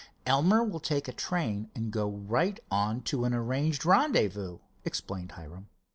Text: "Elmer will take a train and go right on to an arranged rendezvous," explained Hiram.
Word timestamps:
"Elmer 0.25 0.63
will 0.63 0.79
take 0.79 1.07
a 1.07 1.11
train 1.13 1.69
and 1.75 1.91
go 1.91 2.09
right 2.09 2.59
on 2.71 3.03
to 3.03 3.23
an 3.23 3.35
arranged 3.35 3.85
rendezvous," 3.85 4.57
explained 4.83 5.33
Hiram. 5.33 5.67